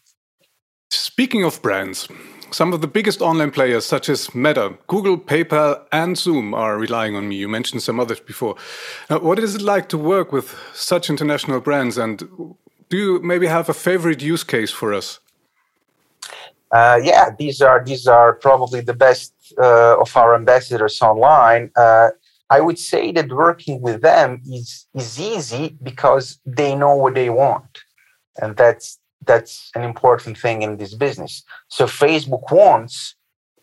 Speaking 0.90 1.44
of 1.44 1.60
brands, 1.62 2.08
some 2.50 2.72
of 2.72 2.80
the 2.80 2.86
biggest 2.86 3.20
online 3.20 3.50
players, 3.50 3.84
such 3.84 4.08
as 4.08 4.34
Meta, 4.34 4.74
Google, 4.86 5.18
PayPal, 5.18 5.84
and 5.92 6.16
Zoom, 6.16 6.54
are 6.54 6.78
relying 6.78 7.16
on 7.16 7.28
me. 7.28 7.36
You 7.36 7.48
mentioned 7.48 7.82
some 7.82 7.98
others 7.98 8.20
before. 8.20 8.56
Now, 9.10 9.18
what 9.18 9.38
is 9.38 9.54
it 9.54 9.62
like 9.62 9.88
to 9.90 9.98
work 9.98 10.32
with 10.32 10.58
such 10.72 11.10
international 11.10 11.60
brands? 11.60 11.98
And 11.98 12.18
do 12.88 12.96
you 12.96 13.20
maybe 13.22 13.46
have 13.46 13.68
a 13.68 13.74
favorite 13.74 14.22
use 14.22 14.44
case 14.44 14.70
for 14.70 14.94
us? 14.94 15.18
Uh, 16.72 16.98
yeah, 17.02 17.30
these 17.38 17.60
are 17.60 17.84
these 17.84 18.06
are 18.06 18.34
probably 18.34 18.80
the 18.80 18.94
best 18.94 19.32
uh, 19.58 20.00
of 20.00 20.16
our 20.16 20.34
ambassadors 20.34 21.00
online. 21.00 21.70
Uh, 21.76 22.10
I 22.50 22.60
would 22.60 22.78
say 22.78 23.12
that 23.12 23.28
working 23.32 23.80
with 23.80 24.02
them 24.02 24.40
is 24.46 24.86
is 24.94 25.20
easy 25.20 25.76
because 25.82 26.38
they 26.46 26.74
know 26.76 26.94
what 26.94 27.14
they 27.14 27.30
want, 27.30 27.80
and 28.40 28.56
that's 28.56 28.98
that's 29.24 29.70
an 29.74 29.82
important 29.82 30.38
thing 30.38 30.62
in 30.62 30.76
this 30.76 30.94
business. 30.94 31.42
So 31.68 31.86
Facebook 31.86 32.50
wants, 32.52 33.16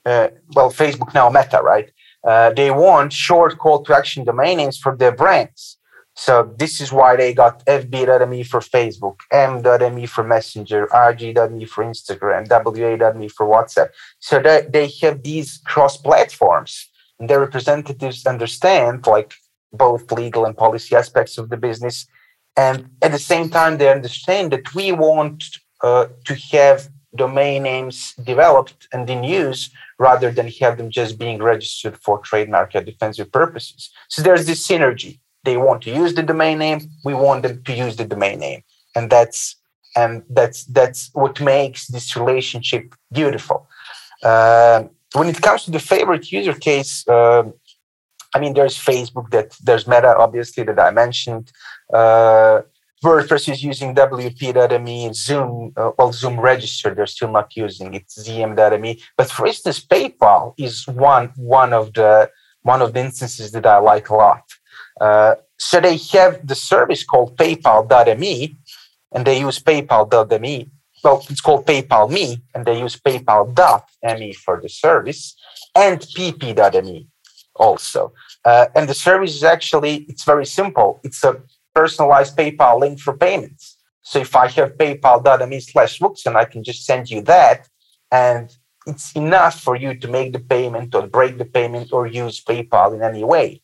uh, 0.05 0.29
well, 0.55 0.71
Facebook 0.71 1.13
now 1.13 1.29
Meta, 1.29 1.61
right? 1.63 1.89
Uh, 2.23 2.51
they 2.51 2.71
want 2.71 3.13
short 3.13 3.57
call 3.57 3.83
to 3.83 3.95
action 3.95 4.23
domain 4.23 4.57
names 4.57 4.77
for 4.77 4.95
their 4.95 5.11
brands. 5.11 5.77
So 6.15 6.53
this 6.57 6.79
is 6.79 6.91
why 6.91 7.15
they 7.15 7.33
got 7.33 7.65
fb.me 7.65 8.43
for 8.43 8.59
Facebook, 8.59 9.17
m.me 9.31 10.05
for 10.05 10.23
Messenger, 10.23 10.87
ig.me 11.09 11.65
for 11.65 11.83
Instagram, 11.83 12.47
wa.me 12.49 13.27
for 13.29 13.47
WhatsApp. 13.47 13.89
So 14.19 14.39
that 14.41 14.71
they 14.71 14.91
have 15.01 15.23
these 15.23 15.59
cross 15.65 15.97
platforms 15.97 16.89
their 17.29 17.39
representatives 17.39 18.25
understand 18.25 19.05
like 19.07 19.33
both 19.71 20.11
legal 20.11 20.45
and 20.45 20.55
policy 20.55 20.95
aspects 20.95 21.37
of 21.37 21.49
the 21.49 21.57
business. 21.57 22.07
And 22.55 22.89
at 23.01 23.11
the 23.11 23.19
same 23.19 23.49
time, 23.49 23.77
they 23.77 23.91
understand 23.91 24.51
that 24.51 24.73
we 24.75 24.91
want 24.91 25.43
uh, 25.81 26.07
to 26.25 26.35
have 26.51 26.89
domain 27.15 27.63
names 27.63 28.13
developed 28.23 28.87
and 28.91 29.09
in 29.09 29.23
use 29.23 29.69
rather 29.99 30.31
than 30.31 30.47
have 30.47 30.77
them 30.77 30.89
just 30.89 31.19
being 31.19 31.41
registered 31.41 31.95
for 31.97 32.19
trademark 32.19 32.73
or 32.75 32.81
defensive 32.81 33.31
purposes. 33.31 33.91
So 34.09 34.21
there's 34.21 34.45
this 34.45 34.67
synergy 34.67 35.19
they 35.43 35.57
want 35.57 35.81
to 35.83 35.91
use 35.91 36.13
the 36.13 36.23
domain 36.23 36.57
name 36.59 36.79
we 37.03 37.13
want 37.13 37.43
them 37.43 37.63
to 37.63 37.73
use 37.73 37.95
the 37.95 38.05
domain 38.05 38.39
name 38.39 38.63
and 38.95 39.09
that's 39.09 39.55
and 39.95 40.23
that's 40.29 40.65
that's 40.65 41.09
what 41.13 41.39
makes 41.39 41.87
this 41.87 42.15
relationship 42.15 42.95
beautiful 43.11 43.67
uh, 44.23 44.83
when 45.13 45.27
it 45.29 45.41
comes 45.41 45.63
to 45.65 45.71
the 45.71 45.79
favorite 45.79 46.31
user 46.31 46.53
case 46.53 47.07
uh, 47.07 47.43
i 48.35 48.39
mean 48.39 48.53
there's 48.53 48.77
facebook 48.77 49.29
that 49.31 49.55
there's 49.63 49.87
meta 49.87 50.15
obviously 50.17 50.63
that 50.63 50.79
i 50.79 50.91
mentioned 50.91 51.51
uh, 51.93 52.61
WordPress 53.03 53.51
is 53.51 53.61
using 53.61 53.93
WP.me, 53.93 55.11
Zoom, 55.13 55.73
uh, 55.75 55.91
well, 55.97 56.13
Zoom 56.13 56.39
registered, 56.39 56.95
they're 56.95 57.05
still 57.05 57.29
not 57.29 57.53
using 57.53 57.93
it, 57.93 58.07
ZM.me. 58.07 59.01
But 59.17 59.29
for 59.29 59.45
instance, 59.45 59.85
PayPal 59.85 60.53
is 60.57 60.87
one 60.87 61.33
one 61.35 61.73
of 61.73 61.93
the 61.93 62.29
one 62.61 62.81
of 62.81 62.93
the 62.93 63.01
instances 63.01 63.51
that 63.51 63.65
I 63.65 63.77
like 63.79 64.07
a 64.09 64.15
lot. 64.15 64.43
Uh, 64.99 65.35
so 65.59 65.81
they 65.81 65.97
have 66.13 66.47
the 66.47 66.55
service 66.55 67.03
called 67.03 67.37
PayPal.me, 67.37 68.57
and 69.11 69.27
they 69.27 69.39
use 69.39 69.59
PayPal.me. 69.59 70.69
Well, 71.03 71.25
it's 71.29 71.41
called 71.41 71.65
PayPal 71.65 72.09
Me, 72.09 72.41
and 72.53 72.65
they 72.65 72.79
use 72.79 72.95
PayPal.me 72.95 74.33
for 74.33 74.61
the 74.61 74.69
service, 74.69 75.35
and 75.75 75.99
PP.me 75.99 77.07
also. 77.55 78.13
Uh, 78.45 78.67
and 78.75 78.87
the 78.87 78.93
service 78.93 79.35
is 79.35 79.43
actually 79.43 80.05
it's 80.09 80.23
very 80.23 80.45
simple. 80.45 81.01
It's 81.03 81.23
a 81.23 81.41
personalized 81.75 82.37
PayPal 82.37 82.79
link 82.79 82.99
for 82.99 83.17
payments. 83.17 83.77
So 84.01 84.19
if 84.19 84.35
I 84.35 84.47
have 84.49 84.77
PayPal.me 84.77 85.59
slash 85.59 85.99
Vuksan, 85.99 86.35
I 86.35 86.45
can 86.45 86.63
just 86.63 86.85
send 86.85 87.09
you 87.09 87.21
that, 87.23 87.67
and 88.11 88.55
it's 88.85 89.11
enough 89.13 89.59
for 89.61 89.75
you 89.75 89.95
to 89.95 90.07
make 90.07 90.33
the 90.33 90.39
payment 90.39 90.93
or 90.95 91.07
break 91.07 91.37
the 91.37 91.45
payment 91.45 91.93
or 91.93 92.05
use 92.05 92.43
PayPal 92.43 92.93
in 92.93 93.01
any 93.01 93.23
way 93.23 93.61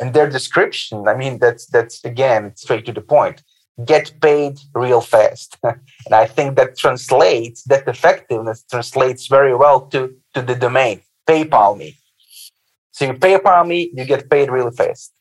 and 0.00 0.14
their 0.14 0.28
description 0.28 1.06
i 1.08 1.14
mean 1.14 1.38
that's 1.38 1.66
that's 1.66 2.04
again 2.04 2.52
straight 2.56 2.84
to 2.86 2.92
the 2.92 3.00
point 3.00 3.42
get 3.84 4.12
paid 4.20 4.58
real 4.74 5.00
fast. 5.00 5.56
And 6.06 6.14
i 6.14 6.26
think 6.26 6.56
that 6.56 6.78
translates 6.78 7.62
that 7.64 7.86
effectiveness 7.86 8.64
translates 8.70 9.26
very 9.26 9.54
well 9.54 9.80
to 9.92 10.00
to 10.34 10.42
the 10.42 10.54
domain 10.54 11.02
paypal 11.26 11.76
me. 11.76 11.96
So 12.92 13.04
you 13.06 13.14
pay 13.14 13.36
paypal 13.36 13.66
me 13.66 13.90
you 13.94 14.04
get 14.04 14.30
paid 14.30 14.50
really 14.50 14.74
fast. 14.80 15.12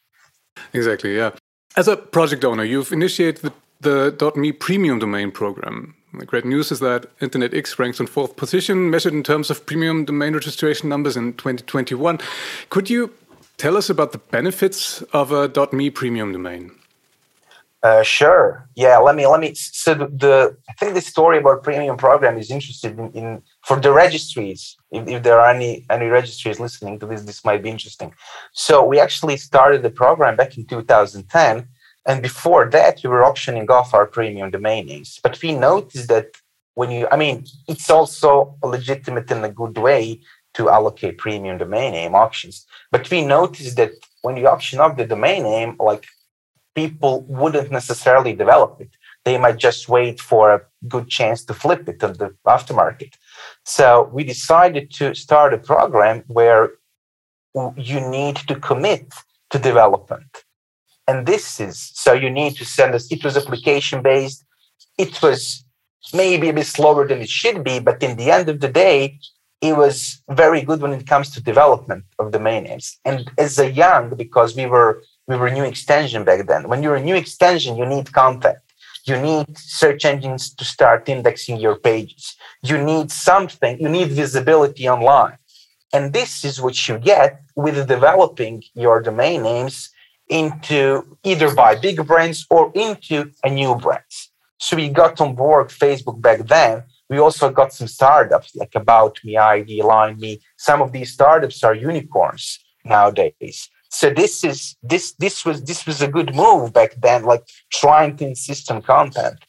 Exactly 0.74 1.16
yeah. 1.16 1.32
As 1.76 1.88
a 1.88 1.98
project 1.98 2.44
owner 2.46 2.64
you've 2.64 2.92
initiated 2.92 3.42
the, 3.42 3.54
the 3.82 4.32
.me 4.36 4.52
premium 4.52 5.00
domain 5.00 5.32
program. 5.32 5.94
The 6.18 6.26
great 6.26 6.46
news 6.46 6.72
is 6.72 6.80
that 6.80 7.02
InterNetX 7.20 7.78
ranks 7.78 8.00
in 8.00 8.08
fourth 8.08 8.38
position, 8.38 8.90
measured 8.90 9.14
in 9.14 9.24
terms 9.24 9.52
of 9.52 9.66
premium 9.66 10.06
domain 10.06 10.34
registration 10.34 10.90
numbers 10.90 11.16
in 11.18 11.34
2021. 11.34 12.18
Could 12.70 12.90
you 12.90 13.12
Tell 13.58 13.76
us 13.76 13.90
about 13.90 14.12
the 14.12 14.20
benefits 14.20 15.02
of 15.14 15.32
a 15.32 15.52
.me 15.72 15.90
premium 15.90 16.32
domain. 16.32 16.77
Uh, 17.84 18.02
sure. 18.02 18.68
Yeah. 18.76 18.98
Let 18.98 19.16
me 19.16 19.28
let 19.28 19.40
me. 19.40 19.54
So 19.54 19.94
the, 19.94 20.08
the, 20.08 20.58
I 20.68 20.74
think 20.74 20.96
the 20.96 21.02
story 21.02 21.38
about 21.38 21.64
premium 21.64 21.96
program 21.96 22.38
is 22.38 22.50
interested 22.50 22.98
in, 22.98 23.12
in 23.12 23.42
for 23.64 23.80
the 23.80 23.92
registries. 23.92 24.76
If, 24.92 25.08
if, 25.08 25.24
there 25.24 25.40
are 25.40 25.50
any 25.50 25.86
any 25.90 26.08
registries 26.08 26.60
listening 26.60 26.98
to 27.00 27.06
this, 27.06 27.22
this 27.24 27.46
might 27.46 27.62
be 27.62 27.70
interesting. 27.70 28.14
So 28.52 28.84
we 28.84 29.00
actually 29.00 29.38
started 29.38 29.84
the 29.84 29.92
program 29.92 30.36
back 30.36 30.58
in 30.58 30.66
2010, 30.66 31.68
and 32.08 32.22
before 32.22 32.68
that, 32.72 33.00
we 33.04 33.10
were 33.10 33.24
auctioning 33.24 33.70
off 33.70 33.94
our 33.94 34.08
premium 34.08 34.50
domain 34.50 34.88
names. 34.88 35.20
But 35.22 35.40
we 35.44 35.52
noticed 35.54 36.08
that 36.08 36.30
when 36.74 36.90
you, 36.90 37.08
I 37.12 37.18
mean, 37.18 37.46
it's 37.68 37.90
also 37.90 38.56
legitimate 38.64 39.30
in 39.30 39.44
a 39.44 39.50
good 39.50 39.78
way 39.78 40.22
to 40.56 40.70
allocate 40.70 41.18
premium 41.18 41.58
domain 41.58 41.92
name 41.92 42.16
auctions. 42.16 42.66
But 42.92 43.10
we 43.12 43.24
noticed 43.24 43.76
that 43.78 43.92
when 44.24 44.38
you 44.38 44.48
auction 44.48 44.80
off 44.80 44.98
the 44.98 45.06
domain 45.06 45.44
name, 45.44 45.76
like 45.80 46.06
people 46.82 47.14
wouldn't 47.40 47.72
necessarily 47.72 48.34
develop 48.44 48.74
it. 48.80 48.92
They 49.26 49.38
might 49.44 49.58
just 49.68 49.90
wait 49.90 50.18
for 50.30 50.44
a 50.54 50.62
good 50.94 51.08
chance 51.18 51.40
to 51.46 51.54
flip 51.64 51.84
it 51.90 52.04
on 52.04 52.14
the 52.22 52.30
aftermarket. 52.56 53.14
So 53.66 53.88
we 54.16 54.24
decided 54.24 54.86
to 55.00 55.06
start 55.26 55.56
a 55.56 55.66
program 55.72 56.18
where 56.28 56.64
you 57.90 58.00
need 58.18 58.36
to 58.50 58.56
commit 58.70 59.08
to 59.52 59.58
development. 59.72 60.32
And 61.08 61.26
this 61.26 61.60
is 61.68 61.76
so 62.04 62.12
you 62.24 62.30
need 62.30 62.54
to 62.58 62.66
send 62.78 62.94
us, 62.94 63.12
it 63.16 63.24
was 63.26 63.36
application 63.42 64.04
based. 64.12 64.46
It 65.06 65.14
was 65.26 65.66
maybe 66.14 66.50
a 66.50 66.58
bit 66.60 66.68
slower 66.68 67.08
than 67.08 67.20
it 67.26 67.34
should 67.42 67.64
be, 67.70 67.76
but 67.80 68.04
in 68.08 68.18
the 68.18 68.30
end 68.38 68.48
of 68.50 68.60
the 68.64 68.74
day, 68.86 69.20
it 69.62 69.76
was 69.76 70.22
very 70.30 70.62
good 70.62 70.82
when 70.82 70.94
it 70.94 71.08
comes 71.08 71.28
to 71.32 71.42
development 71.42 72.04
of 72.20 72.32
domain 72.32 72.66
names. 72.66 73.00
And 73.04 73.32
as 73.46 73.58
a 73.58 73.72
young, 73.72 74.04
because 74.24 74.56
we 74.56 74.68
were 74.68 75.02
we 75.28 75.36
were 75.36 75.50
new 75.50 75.64
extension 75.64 76.24
back 76.24 76.48
then. 76.48 76.68
When 76.70 76.82
you're 76.84 76.96
a 76.96 77.04
new 77.04 77.16
extension, 77.16 77.78
you 77.78 77.86
need 77.86 78.12
content. 78.12 78.58
You 79.06 79.20
need 79.20 79.58
search 79.58 80.04
engines 80.06 80.54
to 80.56 80.66
start 80.66 81.08
indexing 81.08 81.58
your 81.58 81.76
pages. 81.76 82.36
You 82.62 82.78
need 82.84 83.12
something. 83.12 83.80
You 83.80 83.90
need 83.90 84.10
visibility 84.10 84.90
online. 84.90 85.38
And 85.94 86.12
this 86.12 86.44
is 86.44 86.62
what 86.62 86.88
you 86.88 86.98
get 86.98 87.42
with 87.56 87.88
developing 87.88 88.64
your 88.74 89.02
domain 89.02 89.44
names 89.44 89.90
into 90.28 91.18
either 91.24 91.54
by 91.56 91.76
big 91.76 92.06
brands 92.06 92.46
or 92.50 92.72
into 92.76 93.32
a 93.44 93.50
new 93.50 93.76
brands. 93.76 94.30
So 94.60 94.76
we 94.76 94.90
got 94.90 95.22
on 95.22 95.36
board 95.36 95.70
Facebook 95.70 96.20
back 96.20 96.40
then 96.48 96.84
we 97.10 97.20
also 97.20 97.50
got 97.50 97.74
some 97.74 97.88
startups 97.88 98.56
like 98.56 98.76
About 98.76 99.18
Me, 99.24 99.38
ID, 99.38 99.82
Line 99.82 100.20
Me. 100.20 100.42
Some 100.58 100.82
of 100.82 100.92
these 100.92 101.14
startups 101.14 101.64
are 101.64 101.74
unicorns 101.74 102.60
nowadays. 102.84 103.70
So 104.00 104.12
this 104.12 104.44
is 104.44 104.76
this 104.84 105.14
this 105.14 105.44
was 105.44 105.64
this 105.64 105.88
was 105.88 106.04
a 106.04 106.14
good 106.18 106.36
move 106.36 106.72
back 106.72 106.92
then, 107.02 107.24
like 107.24 107.44
trying 107.82 108.16
to 108.18 108.28
insist 108.28 108.70
on 108.70 108.84
content. 108.84 109.40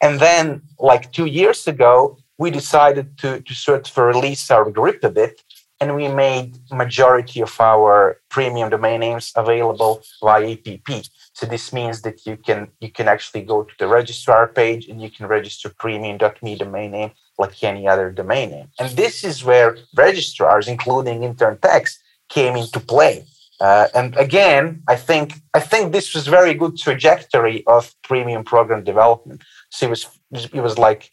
And 0.00 0.18
then, 0.18 0.62
like 0.78 1.12
two 1.12 1.26
years 1.26 1.68
ago, 1.68 2.16
we 2.38 2.50
decided 2.50 3.18
to 3.18 3.42
to 3.42 3.54
sort 3.66 3.84
of 3.90 3.94
release 3.98 4.50
our 4.50 4.70
grip 4.70 5.04
a 5.04 5.10
bit, 5.10 5.34
and 5.78 5.94
we 5.94 6.08
made 6.08 6.56
majority 6.84 7.42
of 7.42 7.54
our 7.60 7.98
premium 8.30 8.70
domain 8.70 9.00
names 9.00 9.30
available 9.36 10.00
via 10.22 10.56
EPP. 10.56 10.88
So 11.34 11.44
this 11.44 11.70
means 11.78 12.00
that 12.00 12.24
you 12.24 12.38
can 12.46 12.60
you 12.80 12.90
can 12.90 13.08
actually 13.08 13.42
go 13.42 13.58
to 13.62 13.74
the 13.78 13.88
registrar 13.98 14.48
page 14.48 14.88
and 14.88 15.02
you 15.02 15.10
can 15.10 15.26
register 15.26 15.68
premium.me 15.82 16.52
domain 16.64 16.92
name 16.92 17.10
like 17.42 17.62
any 17.62 17.86
other 17.86 18.10
domain 18.10 18.48
name. 18.54 18.68
And 18.80 18.88
this 19.02 19.22
is 19.22 19.44
where 19.44 19.76
registrars, 19.94 20.66
including 20.66 21.16
InterNetX, 21.28 21.98
came 22.30 22.56
into 22.56 22.80
play. 22.80 23.26
Uh, 23.60 23.88
and 23.94 24.16
again, 24.16 24.82
I 24.86 24.96
think 24.96 25.34
I 25.52 25.60
think 25.60 25.92
this 25.92 26.14
was 26.14 26.26
very 26.26 26.54
good 26.54 26.76
trajectory 26.76 27.64
of 27.66 27.92
premium 28.02 28.44
program 28.44 28.84
development. 28.84 29.42
So 29.70 29.86
it 29.86 29.90
was 29.90 30.06
it 30.32 30.60
was 30.60 30.78
like 30.78 31.10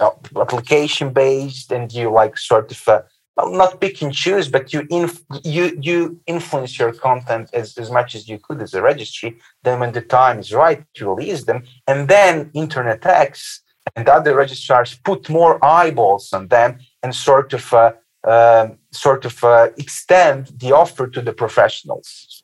uh, 0.00 0.10
application 0.36 1.12
based, 1.12 1.72
and 1.72 1.92
you 1.92 2.10
like 2.10 2.38
sort 2.38 2.70
of 2.70 2.88
uh, 2.88 3.02
not 3.36 3.80
pick 3.80 4.00
and 4.02 4.14
choose, 4.14 4.48
but 4.48 4.72
you 4.72 4.86
inf- 4.90 5.24
you 5.42 5.76
you 5.80 6.20
influence 6.26 6.78
your 6.78 6.92
content 6.92 7.50
as, 7.52 7.76
as 7.76 7.90
much 7.90 8.14
as 8.14 8.28
you 8.28 8.38
could 8.38 8.62
as 8.62 8.74
a 8.74 8.82
registry. 8.82 9.38
Then 9.64 9.80
when 9.80 9.92
the 9.92 10.02
time 10.02 10.38
is 10.38 10.52
right 10.52 10.84
to 10.94 11.12
release 11.12 11.44
them, 11.44 11.64
and 11.86 12.08
then 12.08 12.50
InterNetX 12.50 13.60
and 13.96 14.08
other 14.08 14.36
registrars 14.36 14.98
put 15.04 15.28
more 15.28 15.64
eyeballs 15.64 16.32
on 16.32 16.48
them 16.48 16.78
and 17.02 17.14
sort 17.14 17.52
of 17.54 17.72
uh, 18.28 18.38
uh, 18.38 18.68
sort 18.90 19.24
of 19.24 19.44
uh, 19.44 19.68
extend 19.76 20.46
the 20.60 20.72
offer 20.72 21.06
to 21.06 21.20
the 21.20 21.32
professionals. 21.32 22.42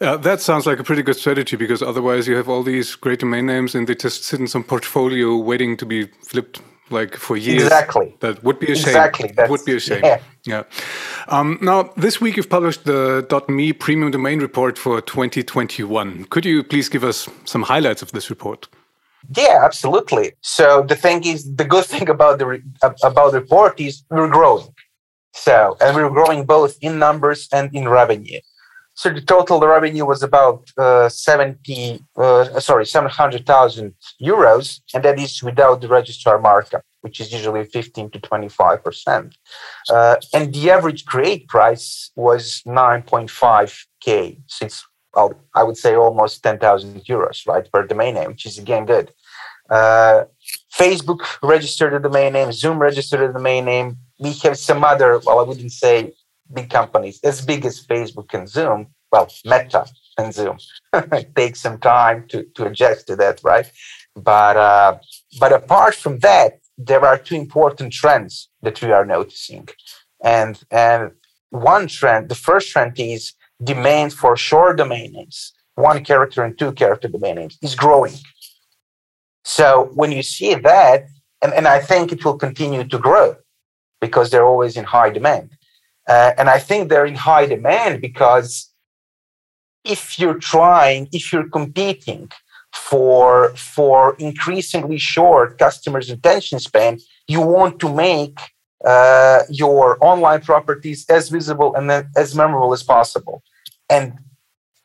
Yeah, 0.00 0.16
that 0.16 0.40
sounds 0.40 0.66
like 0.66 0.80
a 0.80 0.84
pretty 0.84 1.02
good 1.02 1.16
strategy 1.16 1.56
because 1.56 1.82
otherwise 1.82 2.26
you 2.28 2.36
have 2.36 2.48
all 2.48 2.62
these 2.62 2.96
great 2.96 3.20
domain 3.20 3.46
names 3.46 3.74
and 3.74 3.86
they 3.86 3.94
just 3.94 4.24
sit 4.24 4.40
in 4.40 4.46
some 4.46 4.64
portfolio 4.64 5.36
waiting 5.36 5.76
to 5.76 5.86
be 5.86 6.06
flipped 6.22 6.60
like 6.90 7.16
for 7.16 7.36
years. 7.36 7.62
Exactly. 7.62 8.16
That 8.20 8.42
would 8.42 8.58
be 8.58 8.72
a 8.72 8.74
shame. 8.74 8.88
Exactly. 8.88 9.32
That 9.36 9.48
would 9.48 9.64
be 9.64 9.76
a 9.76 9.80
shame. 9.80 10.00
Yeah. 10.04 10.20
yeah. 10.44 10.62
Um, 11.28 11.58
now, 11.62 11.92
this 11.96 12.20
week 12.20 12.36
you've 12.36 12.50
published 12.50 12.84
the 12.84 13.44
.me 13.48 13.72
premium 13.72 14.10
domain 14.10 14.40
report 14.40 14.76
for 14.78 15.00
2021. 15.00 16.24
Could 16.24 16.44
you 16.44 16.64
please 16.64 16.88
give 16.88 17.04
us 17.04 17.28
some 17.44 17.62
highlights 17.62 18.02
of 18.02 18.12
this 18.12 18.28
report? 18.30 18.68
Yeah, 19.28 19.60
absolutely. 19.62 20.32
So 20.40 20.82
the 20.82 20.96
thing 20.96 21.24
is, 21.24 21.54
the 21.54 21.64
good 21.64 21.84
thing 21.92 22.08
about 22.08 22.38
the 22.38 22.46
re- 22.46 22.62
about 23.02 23.32
the 23.32 23.40
report 23.40 23.80
is 23.80 24.04
we're 24.10 24.28
growing. 24.28 24.74
So 25.32 25.76
and 25.80 25.94
we're 25.96 26.10
growing 26.10 26.44
both 26.44 26.76
in 26.80 26.98
numbers 26.98 27.48
and 27.52 27.74
in 27.74 27.88
revenue. 27.88 28.40
So 28.94 29.08
the 29.10 29.20
total 29.22 29.60
revenue 29.60 30.04
was 30.04 30.22
about 30.22 30.68
uh, 30.76 31.08
70, 31.08 32.04
uh, 32.18 32.60
sorry, 32.60 32.84
700,000 32.84 33.94
euros, 34.20 34.80
and 34.92 35.02
that 35.04 35.18
is 35.18 35.42
without 35.42 35.80
the 35.80 35.88
registrar 35.88 36.38
markup, 36.38 36.82
which 37.00 37.18
is 37.18 37.32
usually 37.32 37.64
15 37.64 38.10
to 38.10 38.20
25 38.20 38.84
percent. 38.84 39.38
Uh, 39.88 40.16
and 40.34 40.52
the 40.52 40.70
average 40.70 41.06
create 41.06 41.48
price 41.48 42.10
was 42.14 42.62
9.5k. 42.66 44.42
So 44.48 44.66
it's 44.66 44.84
well, 45.14 45.34
I 45.54 45.62
would 45.62 45.76
say 45.76 45.94
almost 45.94 46.42
10,000 46.42 47.04
euros, 47.04 47.46
right, 47.46 47.70
per 47.70 47.86
domain 47.86 48.14
name, 48.14 48.28
which 48.28 48.46
is 48.46 48.58
again 48.58 48.86
good. 48.86 49.12
Uh, 49.68 50.24
Facebook 50.74 51.20
registered 51.42 51.94
a 51.94 52.00
domain 52.00 52.32
name, 52.32 52.52
Zoom 52.52 52.78
registered 52.78 53.20
a 53.20 53.32
domain 53.32 53.64
name. 53.64 53.98
We 54.18 54.32
have 54.44 54.58
some 54.58 54.84
other, 54.84 55.20
well, 55.24 55.38
I 55.38 55.42
wouldn't 55.42 55.72
say 55.72 56.12
big 56.52 56.70
companies 56.70 57.20
as 57.22 57.44
big 57.44 57.64
as 57.64 57.84
Facebook 57.84 58.34
and 58.34 58.48
Zoom, 58.48 58.88
well, 59.12 59.30
Meta 59.44 59.86
and 60.18 60.34
Zoom. 60.34 60.58
it 60.92 61.34
takes 61.34 61.60
some 61.60 61.78
time 61.78 62.26
to, 62.28 62.44
to 62.54 62.66
adjust 62.66 63.06
to 63.08 63.16
that, 63.16 63.40
right? 63.44 63.70
But 64.16 64.56
uh, 64.56 64.98
but 65.38 65.52
apart 65.52 65.94
from 65.94 66.18
that, 66.18 66.58
there 66.76 67.04
are 67.04 67.16
two 67.16 67.36
important 67.36 67.92
trends 67.92 68.48
that 68.62 68.82
we 68.82 68.90
are 68.90 69.04
noticing, 69.04 69.68
and 70.22 70.60
and 70.70 71.12
one 71.50 71.86
trend, 71.86 72.28
the 72.28 72.34
first 72.34 72.70
trend 72.70 72.98
is 72.98 73.34
demand 73.62 74.12
for 74.12 74.36
short 74.36 74.78
domain 74.78 75.12
names, 75.12 75.52
one 75.74 76.04
character 76.04 76.42
and 76.44 76.58
two 76.58 76.72
character 76.72 77.08
domain 77.08 77.36
names, 77.36 77.58
is 77.62 77.74
growing. 77.74 78.14
So 79.44 79.90
when 79.94 80.12
you 80.12 80.22
see 80.22 80.54
that, 80.54 81.06
and, 81.42 81.52
and 81.52 81.66
I 81.66 81.80
think 81.80 82.12
it 82.12 82.24
will 82.24 82.36
continue 82.36 82.84
to 82.84 82.98
grow 82.98 83.36
because 84.00 84.30
they're 84.30 84.44
always 84.44 84.76
in 84.76 84.84
high 84.84 85.10
demand. 85.10 85.50
Uh, 86.08 86.32
and 86.38 86.48
I 86.48 86.58
think 86.58 86.88
they're 86.88 87.06
in 87.06 87.14
high 87.14 87.46
demand 87.46 88.00
because 88.00 88.70
if 89.84 90.18
you're 90.18 90.38
trying, 90.38 91.08
if 91.12 91.32
you're 91.32 91.48
competing 91.48 92.30
for, 92.72 93.50
for 93.56 94.16
increasingly 94.18 94.98
short 94.98 95.58
customers' 95.58 96.10
attention 96.10 96.58
span, 96.58 96.98
you 97.26 97.40
want 97.40 97.80
to 97.80 97.94
make 97.94 98.38
uh, 98.84 99.40
your 99.48 100.02
online 100.04 100.40
properties 100.40 101.04
as 101.08 101.28
visible 101.28 101.74
and 101.74 102.06
as 102.16 102.34
memorable 102.34 102.72
as 102.72 102.82
possible. 102.82 103.42
And 103.90 104.18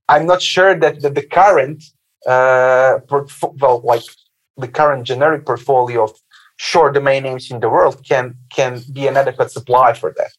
I'm 0.09 0.25
not 0.25 0.41
sure 0.41 0.77
that 0.77 1.01
the, 1.01 1.09
the 1.09 1.21
current, 1.21 1.83
uh, 2.25 2.99
well, 3.61 3.81
like 3.83 4.03
the 4.57 4.67
current 4.67 5.05
generic 5.05 5.45
portfolio 5.45 6.03
of 6.05 6.11
short 6.57 6.93
domain 6.93 7.23
names 7.23 7.51
in 7.51 7.59
the 7.59 7.69
world 7.69 8.01
can 8.07 8.35
can 8.49 8.81
be 8.93 9.07
an 9.07 9.17
adequate 9.17 9.51
supply 9.51 9.91
for 9.91 10.13
that 10.17 10.31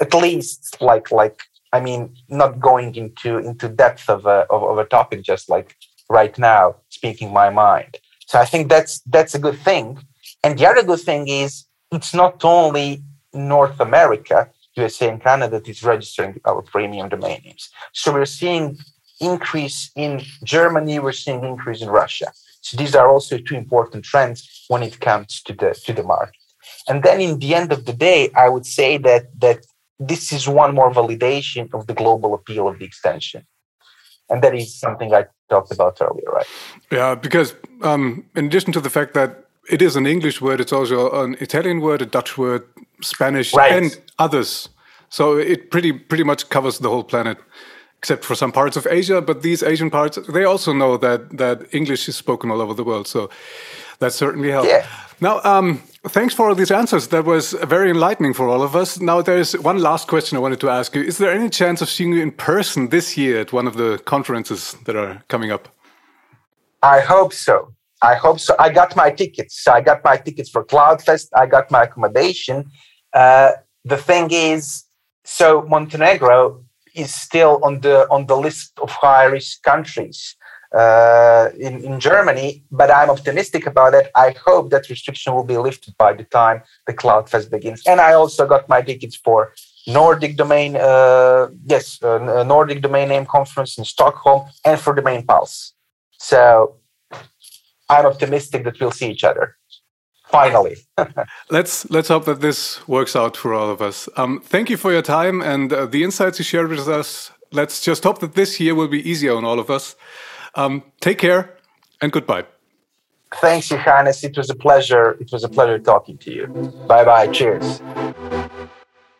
at 0.00 0.14
least 0.14 0.80
like 0.80 1.10
like 1.10 1.42
I 1.72 1.80
mean, 1.80 2.16
not 2.28 2.60
going 2.60 2.94
into 2.94 3.38
into 3.38 3.68
depth 3.68 4.08
of 4.08 4.26
a 4.26 4.46
of, 4.50 4.62
of, 4.62 4.78
a 4.78 4.86
topic 4.86 5.22
just 5.22 5.48
like 5.48 5.76
right 6.08 6.36
now, 6.38 6.76
speaking 6.88 7.32
my 7.32 7.50
mind. 7.50 7.98
So 8.26 8.38
I 8.38 8.46
think 8.46 8.68
that's 8.68 9.00
that's 9.00 9.34
a 9.34 9.38
good 9.38 9.58
thing. 9.58 9.98
And 10.42 10.58
the 10.58 10.66
other 10.66 10.82
good 10.82 11.00
thing 11.00 11.28
is 11.28 11.64
it's 11.92 12.14
not 12.14 12.42
only 12.44 13.02
North 13.34 13.80
America, 13.80 14.50
USA 14.78 15.08
and 15.08 15.20
Canada 15.22 15.58
that 15.58 15.68
is 15.68 15.82
registering 15.82 16.40
our 16.44 16.62
premium 16.62 17.08
domain 17.08 17.40
names. 17.44 17.70
So 17.92 18.12
we're 18.12 18.34
seeing 18.42 18.78
increase 19.20 19.90
in 19.96 20.22
Germany, 20.44 20.98
we're 20.98 21.20
seeing 21.24 21.44
increase 21.44 21.82
in 21.82 21.90
Russia. 21.90 22.28
So 22.60 22.76
these 22.76 22.94
are 22.94 23.08
also 23.08 23.38
two 23.38 23.56
important 23.56 24.04
trends 24.04 24.38
when 24.68 24.82
it 24.82 25.00
comes 25.00 25.42
to 25.46 25.52
the 25.52 25.70
to 25.86 25.92
the 25.92 26.02
market. 26.02 26.42
And 26.88 27.02
then 27.02 27.20
in 27.20 27.38
the 27.38 27.54
end 27.54 27.72
of 27.72 27.84
the 27.88 27.92
day, 27.92 28.30
I 28.44 28.48
would 28.48 28.66
say 28.66 28.98
that 28.98 29.24
that 29.40 29.58
this 29.98 30.32
is 30.32 30.48
one 30.48 30.74
more 30.74 30.90
validation 30.92 31.72
of 31.74 31.86
the 31.86 31.94
global 31.94 32.34
appeal 32.34 32.68
of 32.68 32.78
the 32.78 32.84
extension. 32.84 33.42
And 34.30 34.42
that 34.42 34.54
is 34.54 34.78
something 34.78 35.12
I 35.14 35.26
talked 35.48 35.72
about 35.72 35.98
earlier, 36.00 36.30
right? 36.30 36.46
Yeah, 36.92 37.14
because 37.14 37.54
um, 37.82 38.24
in 38.36 38.46
addition 38.46 38.72
to 38.74 38.80
the 38.80 38.90
fact 38.90 39.14
that 39.14 39.30
it 39.68 39.80
is 39.82 39.96
an 39.96 40.06
English 40.06 40.40
word, 40.40 40.60
it's 40.60 40.72
also 40.72 41.22
an 41.22 41.36
Italian 41.40 41.80
word, 41.80 42.02
a 42.02 42.06
Dutch 42.06 42.36
word, 42.38 42.62
Spanish, 43.02 43.54
right. 43.54 43.72
and 43.72 44.00
others. 44.18 44.68
So 45.08 45.36
it 45.36 45.70
pretty 45.70 45.92
pretty 45.92 46.24
much 46.24 46.48
covers 46.48 46.78
the 46.78 46.88
whole 46.88 47.04
planet, 47.04 47.38
except 47.98 48.24
for 48.24 48.34
some 48.34 48.52
parts 48.52 48.76
of 48.76 48.86
Asia. 48.90 49.20
But 49.20 49.42
these 49.42 49.62
Asian 49.62 49.90
parts, 49.90 50.18
they 50.28 50.44
also 50.44 50.72
know 50.72 50.96
that 50.98 51.36
that 51.38 51.72
English 51.72 52.08
is 52.08 52.16
spoken 52.16 52.50
all 52.50 52.60
over 52.60 52.74
the 52.74 52.84
world. 52.84 53.06
So 53.06 53.30
that 53.98 54.12
certainly 54.12 54.50
helps. 54.50 54.68
Yeah. 54.68 54.86
Now, 55.20 55.40
um, 55.42 55.82
thanks 56.06 56.34
for 56.34 56.48
all 56.48 56.54
these 56.54 56.70
answers. 56.70 57.08
That 57.08 57.24
was 57.24 57.52
very 57.64 57.90
enlightening 57.90 58.34
for 58.34 58.48
all 58.48 58.62
of 58.62 58.76
us. 58.76 59.00
Now, 59.00 59.20
there's 59.22 59.54
one 59.58 59.78
last 59.78 60.06
question 60.06 60.36
I 60.36 60.40
wanted 60.40 60.60
to 60.60 60.70
ask 60.70 60.94
you. 60.94 61.02
Is 61.02 61.18
there 61.18 61.32
any 61.32 61.50
chance 61.50 61.82
of 61.82 61.88
seeing 61.88 62.12
you 62.12 62.22
in 62.22 62.30
person 62.30 62.88
this 62.90 63.16
year 63.16 63.40
at 63.40 63.52
one 63.52 63.66
of 63.66 63.76
the 63.76 63.98
conferences 64.04 64.76
that 64.84 64.94
are 64.94 65.22
coming 65.28 65.50
up? 65.50 65.68
I 66.82 67.00
hope 67.00 67.32
so. 67.32 67.74
I 68.02 68.14
hope 68.14 68.38
so. 68.38 68.54
I 68.60 68.68
got 68.70 68.94
my 68.94 69.10
tickets. 69.10 69.66
I 69.66 69.80
got 69.80 70.04
my 70.04 70.16
tickets 70.16 70.48
for 70.48 70.64
CloudFest. 70.64 71.30
I 71.34 71.46
got 71.46 71.70
my 71.70 71.82
accommodation. 71.82 72.70
Uh, 73.12 73.52
the 73.84 73.96
thing 73.96 74.28
is, 74.30 74.84
so 75.24 75.62
Montenegro 75.62 76.64
is 76.94 77.14
still 77.14 77.60
on 77.62 77.80
the 77.80 78.06
on 78.10 78.26
the 78.26 78.36
list 78.36 78.78
of 78.82 78.90
high 78.90 79.24
risk 79.24 79.62
countries 79.62 80.36
uh, 80.74 81.48
in, 81.58 81.84
in 81.84 82.00
Germany, 82.00 82.64
but 82.70 82.90
I'm 82.90 83.10
optimistic 83.10 83.66
about 83.66 83.94
it. 83.94 84.10
I 84.14 84.34
hope 84.44 84.70
that 84.70 84.88
restriction 84.88 85.34
will 85.34 85.44
be 85.44 85.56
lifted 85.56 85.96
by 85.96 86.12
the 86.12 86.24
time 86.24 86.62
the 86.86 86.94
CloudFest 86.94 87.50
begins. 87.50 87.82
And 87.86 88.00
I 88.00 88.12
also 88.12 88.46
got 88.46 88.68
my 88.68 88.82
tickets 88.82 89.16
for 89.16 89.52
Nordic 89.86 90.36
domain, 90.36 90.76
uh, 90.76 91.48
yes, 91.64 92.02
uh, 92.02 92.44
Nordic 92.44 92.82
domain 92.82 93.08
name 93.08 93.24
conference 93.24 93.78
in 93.78 93.84
Stockholm, 93.84 94.48
and 94.64 94.78
for 94.78 94.94
Domain 94.94 95.24
Pulse. 95.24 95.72
So 96.18 96.76
I'm 97.88 98.04
optimistic 98.04 98.64
that 98.64 98.78
we'll 98.80 98.90
see 98.90 99.10
each 99.10 99.24
other. 99.24 99.56
Finally, 100.30 100.76
let's 101.50 101.88
let's 101.90 102.08
hope 102.08 102.26
that 102.26 102.40
this 102.40 102.86
works 102.86 103.16
out 103.16 103.36
for 103.36 103.54
all 103.54 103.70
of 103.70 103.80
us. 103.80 104.08
Um, 104.16 104.40
thank 104.40 104.68
you 104.68 104.76
for 104.76 104.92
your 104.92 105.02
time 105.02 105.40
and 105.40 105.72
uh, 105.72 105.86
the 105.86 106.04
insights 106.04 106.38
you 106.38 106.44
shared 106.44 106.68
with 106.68 106.86
us. 106.88 107.32
Let's 107.50 107.80
just 107.80 108.04
hope 108.04 108.18
that 108.20 108.34
this 108.34 108.60
year 108.60 108.74
will 108.74 108.88
be 108.88 109.08
easier 109.08 109.34
on 109.34 109.44
all 109.44 109.58
of 109.58 109.70
us. 109.70 109.96
Um, 110.54 110.82
take 111.00 111.18
care 111.18 111.56
and 112.02 112.12
goodbye. 112.12 112.44
Thanks, 113.36 113.68
Johannes. 113.68 114.24
It 114.24 114.36
was 114.36 114.50
a 114.50 114.54
pleasure. 114.54 115.16
It 115.20 115.32
was 115.32 115.44
a 115.44 115.48
pleasure 115.48 115.78
talking 115.78 116.18
to 116.18 116.32
you. 116.32 116.46
Bye 116.86 117.04
bye. 117.04 117.28
Cheers. 117.28 117.80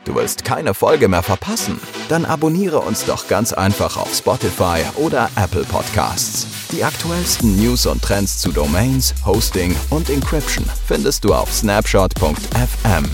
Du 0.09 0.15
willst 0.15 0.43
keine 0.43 0.73
Folge 0.73 1.07
mehr 1.07 1.23
verpassen? 1.23 1.79
Dann 2.09 2.25
abonniere 2.25 2.79
uns 2.79 3.05
doch 3.05 3.29
ganz 3.29 3.53
einfach 3.53 3.99
auf 3.99 4.15
Spotify 4.15 4.81
oder 4.97 5.29
Apple 5.37 5.65
Podcasts. 5.65 6.47
Die 6.73 6.83
aktuellsten 6.83 7.57
News 7.57 7.85
und 7.85 8.01
Trends 8.01 8.39
zu 8.39 8.51
Domains, 8.51 9.15
Hosting 9.27 9.77
und 9.91 10.09
Encryption 10.09 10.65
findest 10.87 11.25
du 11.25 11.35
auf 11.35 11.53
snapshot.fm. 11.53 13.05